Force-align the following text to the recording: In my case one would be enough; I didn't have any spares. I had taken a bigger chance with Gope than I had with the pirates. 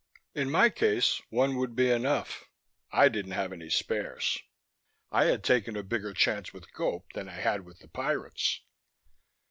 In 0.33 0.49
my 0.49 0.71
case 0.71 1.21
one 1.29 1.57
would 1.57 1.75
be 1.75 1.91
enough; 1.91 2.49
I 2.91 3.07
didn't 3.07 3.33
have 3.33 3.53
any 3.53 3.69
spares. 3.69 4.39
I 5.11 5.25
had 5.25 5.43
taken 5.43 5.77
a 5.77 5.83
bigger 5.83 6.11
chance 6.13 6.51
with 6.51 6.73
Gope 6.73 7.13
than 7.13 7.29
I 7.29 7.35
had 7.39 7.65
with 7.65 7.77
the 7.81 7.87
pirates. 7.87 8.61